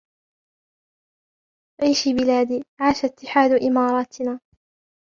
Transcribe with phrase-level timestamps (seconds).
[1.81, 4.39] عِيشِي بِلَادِي عَاشَ اتِّحَادُ إِمَارَاتِنَا